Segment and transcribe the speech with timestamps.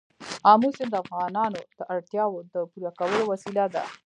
[0.51, 3.83] آمو سیند د افغانانو د اړتیاوو د پوره کولو وسیله ده.